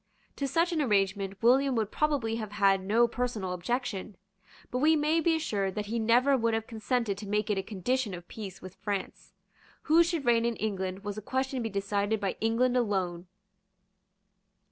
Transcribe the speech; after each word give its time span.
To 0.37 0.47
such 0.47 0.71
an 0.71 0.81
arrangement 0.81 1.39
William 1.43 1.75
would 1.75 1.91
probably 1.91 2.37
have 2.37 2.53
had 2.53 2.81
no 2.83 3.07
personal 3.07 3.53
objection. 3.53 4.17
But 4.71 4.79
we 4.79 4.95
may 4.95 5.19
be 5.19 5.35
assured 5.35 5.75
that 5.75 5.85
he 5.85 5.99
never 5.99 6.35
would 6.35 6.55
have 6.55 6.65
consented 6.65 7.19
to 7.19 7.27
make 7.27 7.51
it 7.51 7.57
a 7.59 7.61
condition 7.61 8.15
of 8.15 8.27
peace 8.27 8.63
with 8.63 8.77
France. 8.81 9.33
Who 9.83 10.01
should 10.01 10.25
reign 10.25 10.43
in 10.43 10.55
England 10.55 11.03
was 11.03 11.19
a 11.19 11.21
question 11.21 11.59
to 11.59 11.69
be 11.69 11.69
decided 11.69 12.19
by 12.19 12.35
England 12.41 12.75
alone. 12.75 13.27